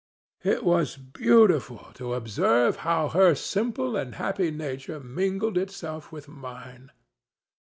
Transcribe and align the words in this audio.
—It 0.43 0.63
was 0.65 0.97
beautiful 0.97 1.91
to 1.93 2.15
observe 2.15 2.77
how 2.77 3.09
her 3.09 3.35
simple 3.35 3.95
and 3.95 4.15
happy 4.15 4.49
nature 4.49 4.99
mingled 4.99 5.59
itself 5.59 6.11
with 6.11 6.27
mine. 6.27 6.91